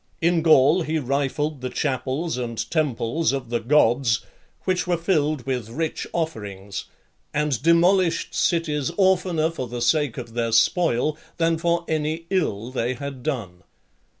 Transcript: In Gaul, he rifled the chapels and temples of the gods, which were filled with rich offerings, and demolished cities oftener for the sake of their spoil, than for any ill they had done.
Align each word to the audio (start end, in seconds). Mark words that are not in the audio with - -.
In 0.19 0.41
Gaul, 0.41 0.81
he 0.81 0.97
rifled 0.97 1.61
the 1.61 1.69
chapels 1.69 2.35
and 2.35 2.67
temples 2.71 3.31
of 3.33 3.51
the 3.51 3.59
gods, 3.59 4.25
which 4.63 4.87
were 4.87 4.97
filled 4.97 5.45
with 5.45 5.69
rich 5.69 6.07
offerings, 6.11 6.85
and 7.35 7.61
demolished 7.61 8.33
cities 8.33 8.89
oftener 8.97 9.51
for 9.51 9.67
the 9.67 9.79
sake 9.79 10.17
of 10.17 10.33
their 10.33 10.53
spoil, 10.53 11.19
than 11.37 11.59
for 11.59 11.85
any 11.87 12.25
ill 12.31 12.71
they 12.71 12.95
had 12.95 13.21
done. 13.21 13.61